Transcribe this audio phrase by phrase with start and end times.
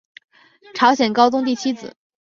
[0.73, 1.95] 朝鲜高宗第七子。